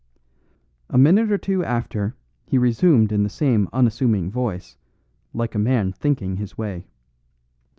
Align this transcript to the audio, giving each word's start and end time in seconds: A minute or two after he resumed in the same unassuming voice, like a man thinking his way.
A 0.89 0.97
minute 0.97 1.31
or 1.31 1.37
two 1.37 1.63
after 1.63 2.15
he 2.47 2.57
resumed 2.57 3.11
in 3.11 3.21
the 3.21 3.29
same 3.29 3.69
unassuming 3.71 4.31
voice, 4.31 4.75
like 5.31 5.53
a 5.53 5.59
man 5.59 5.93
thinking 5.93 6.37
his 6.37 6.57
way. 6.57 6.87